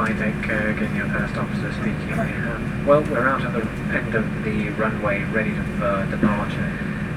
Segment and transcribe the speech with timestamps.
[0.00, 2.12] flight deck, uh, Guinea First Officer speaking.
[2.18, 3.60] Um, well, we're out at the
[3.94, 6.72] end of the runway, ready to uh, departure.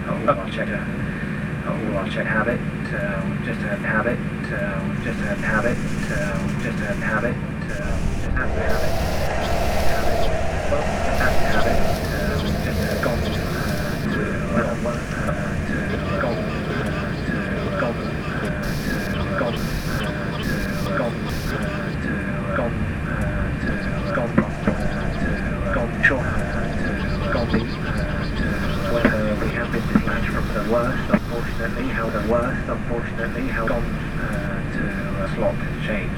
[0.09, 4.19] All our check, all our check habit, uh, just had habit,
[4.51, 5.77] uh, just had habit,
[6.11, 7.37] uh, just had habit,
[7.71, 8.91] uh, just had habit,
[9.79, 10.27] habit.
[10.67, 13.39] Well, just had habit, uh, we've just uh, gone uh,
[14.11, 14.27] to,
[14.59, 15.39] uh, well, uh,
[15.71, 15.87] to,
[16.19, 17.39] gone, uh, to,
[17.79, 18.51] gone, uh,
[19.15, 19.55] to, gone,
[19.95, 20.11] uh,
[20.43, 20.59] to,
[20.97, 21.15] gone,
[21.47, 22.13] uh, to,
[22.55, 23.21] gone, uh,
[23.63, 23.71] to,
[24.13, 24.75] gone, uh,
[25.13, 25.31] to,
[25.73, 26.91] gone, sure, uh, to,
[27.33, 28.45] gone, uh, to,
[28.93, 33.67] well, uh, we have been dispatched from the worst, unfortunately, how the worst, unfortunately, how
[33.67, 34.79] gone, uh, to
[35.23, 35.55] a slot
[35.85, 36.17] change.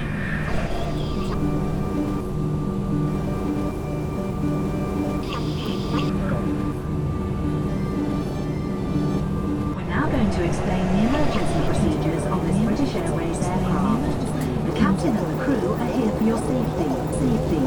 [9.76, 14.66] We're now going to explain the emergency procedures on this British Airways aircraft.
[14.66, 16.90] The captain and the crew are here for your safety.
[17.18, 17.62] Safety.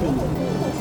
[0.00, 0.79] Safety.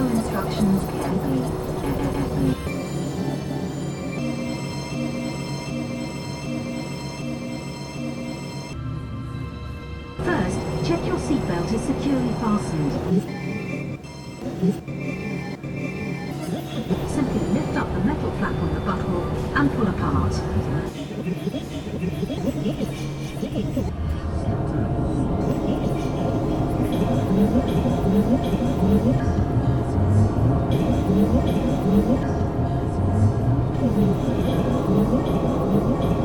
[0.00, 0.82] Instructions.
[10.24, 13.33] First, check your seatbelt is securely fastened.
[34.94, 36.23] Thank you.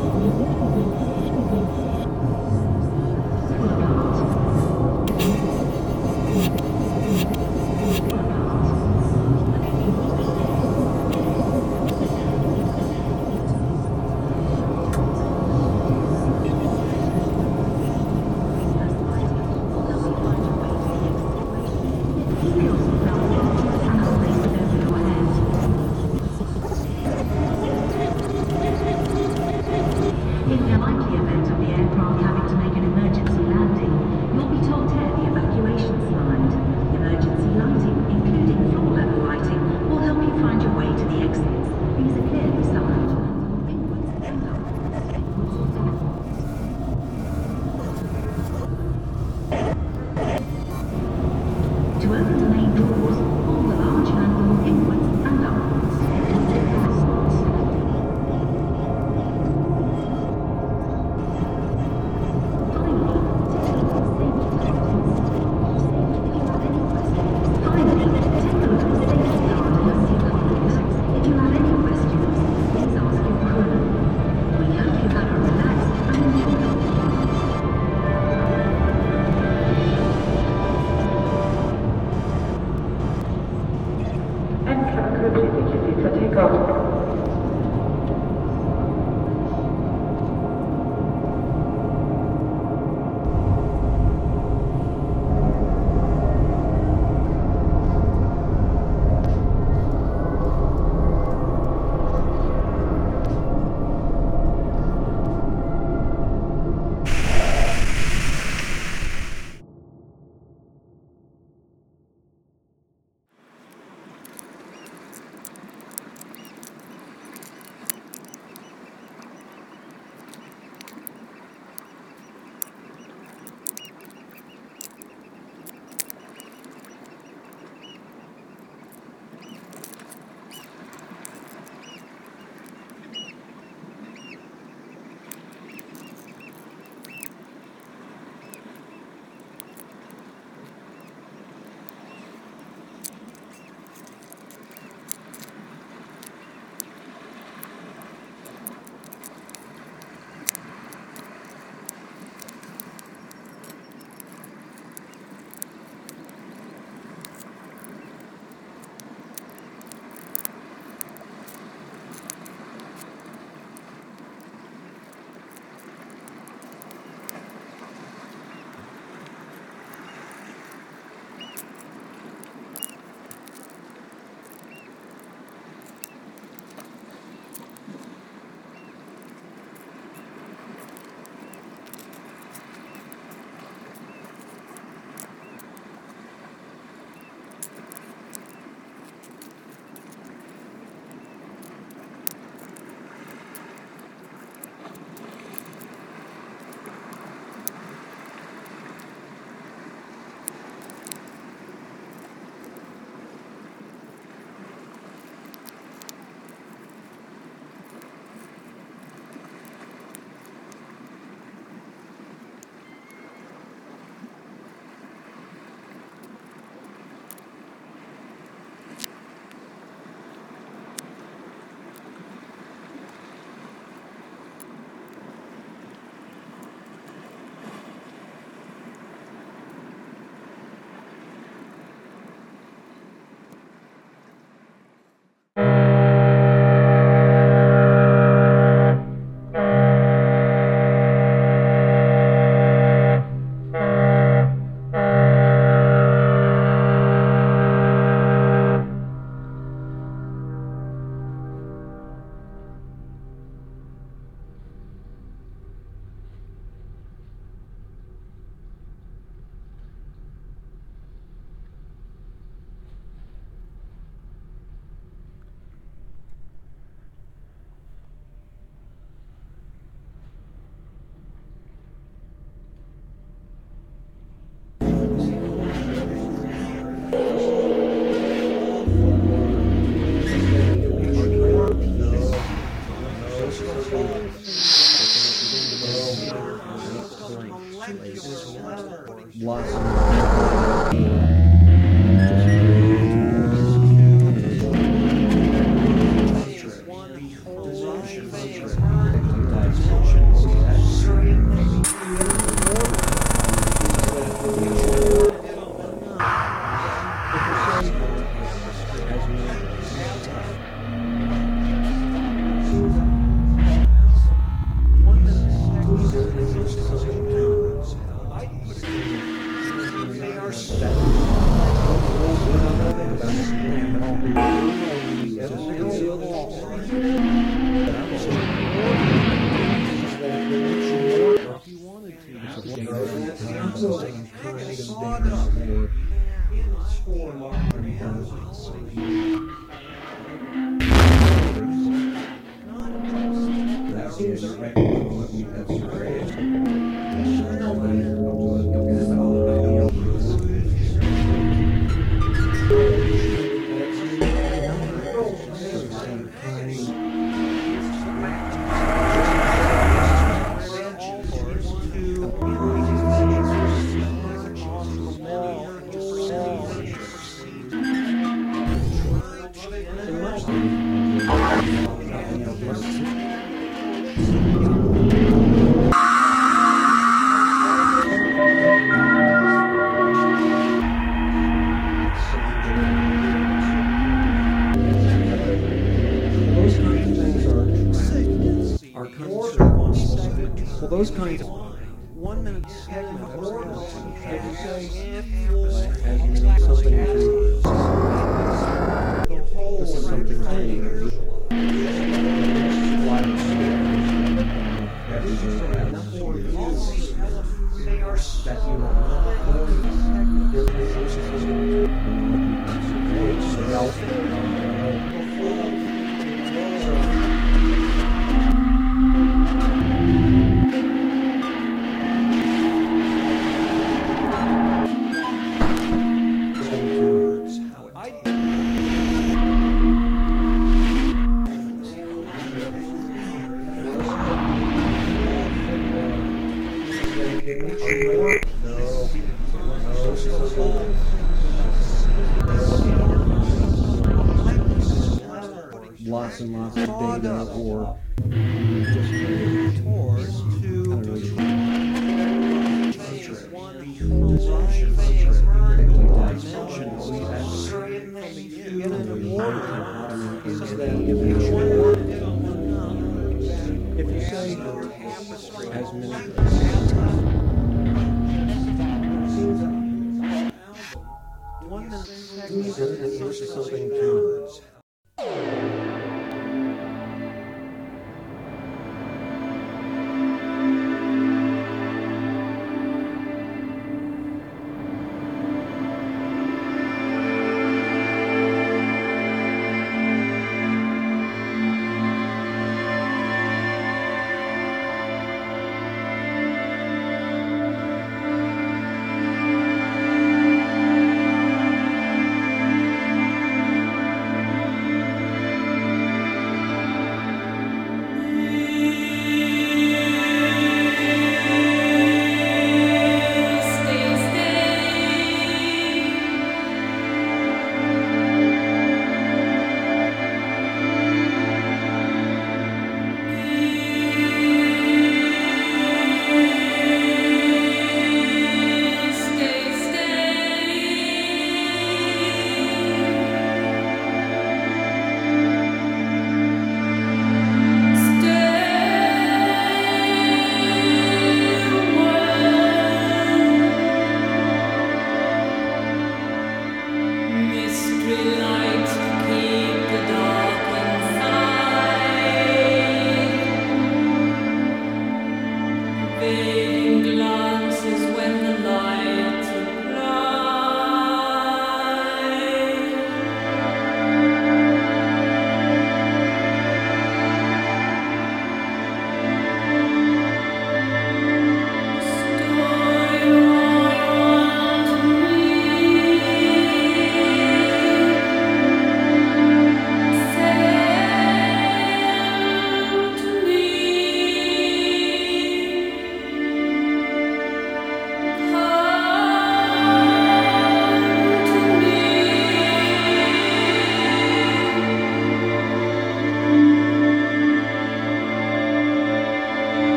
[446.05, 447.97] Lots and lots of data or